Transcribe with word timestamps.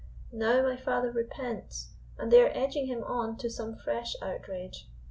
"Now 0.31 0.63
my 0.63 0.77
father 0.77 1.11
repents, 1.11 1.91
and 2.17 2.31
they 2.31 2.41
are 2.41 2.49
edging 2.55 2.87
him 2.87 3.03
on 3.03 3.37
to 3.37 3.51
some 3.51 3.75
fresh 3.75 4.15
outrage. 4.19 4.87